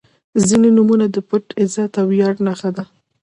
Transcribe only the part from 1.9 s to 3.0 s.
او ویاړ نښه ده.